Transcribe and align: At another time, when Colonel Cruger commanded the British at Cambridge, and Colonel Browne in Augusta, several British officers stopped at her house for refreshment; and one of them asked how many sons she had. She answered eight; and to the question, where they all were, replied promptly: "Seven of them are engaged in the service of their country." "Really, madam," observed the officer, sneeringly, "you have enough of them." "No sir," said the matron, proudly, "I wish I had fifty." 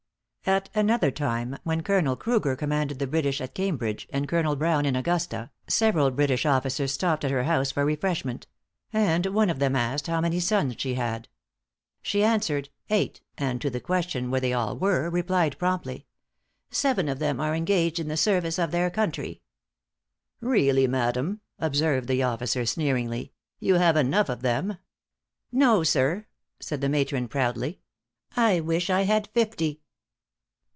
At 0.43 0.69
another 0.73 1.11
time, 1.11 1.57
when 1.63 1.83
Colonel 1.83 2.15
Cruger 2.17 2.55
commanded 2.57 2.97
the 2.97 3.05
British 3.05 3.39
at 3.41 3.53
Cambridge, 3.53 4.07
and 4.11 4.27
Colonel 4.27 4.55
Browne 4.55 4.87
in 4.87 4.95
Augusta, 4.95 5.51
several 5.67 6.09
British 6.09 6.47
officers 6.47 6.91
stopped 6.91 7.23
at 7.23 7.29
her 7.31 7.43
house 7.43 7.71
for 7.71 7.85
refreshment; 7.85 8.47
and 8.91 9.27
one 9.27 9.51
of 9.51 9.59
them 9.59 9.75
asked 9.75 10.07
how 10.07 10.19
many 10.19 10.39
sons 10.39 10.75
she 10.79 10.95
had. 10.95 11.27
She 12.01 12.23
answered 12.23 12.69
eight; 12.89 13.21
and 13.37 13.61
to 13.61 13.69
the 13.69 13.79
question, 13.79 14.31
where 14.31 14.41
they 14.41 14.51
all 14.51 14.75
were, 14.75 15.11
replied 15.11 15.59
promptly: 15.59 16.07
"Seven 16.71 17.07
of 17.07 17.19
them 17.19 17.39
are 17.39 17.53
engaged 17.53 17.99
in 17.99 18.07
the 18.07 18.17
service 18.17 18.57
of 18.57 18.71
their 18.71 18.89
country." 18.89 19.43
"Really, 20.41 20.87
madam," 20.87 21.39
observed 21.59 22.07
the 22.07 22.23
officer, 22.23 22.65
sneeringly, 22.65 23.31
"you 23.59 23.75
have 23.75 23.95
enough 23.95 24.27
of 24.27 24.41
them." 24.41 24.79
"No 25.51 25.83
sir," 25.83 26.25
said 26.59 26.81
the 26.81 26.89
matron, 26.89 27.27
proudly, 27.27 27.79
"I 28.35 28.59
wish 28.59 28.89
I 28.89 29.03
had 29.03 29.27
fifty." 29.29 29.81